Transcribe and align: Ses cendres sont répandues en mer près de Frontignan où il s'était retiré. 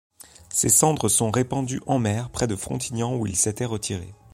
Ses 0.49 0.69
cendres 0.69 1.09
sont 1.09 1.29
répandues 1.29 1.79
en 1.85 1.99
mer 1.99 2.31
près 2.31 2.47
de 2.47 2.55
Frontignan 2.55 3.15
où 3.15 3.27
il 3.27 3.35
s'était 3.35 3.65
retiré. 3.65 4.15